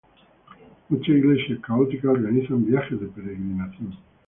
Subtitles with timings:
[0.89, 3.95] Muchas iglesias católicas organizan viajes de peregrinación.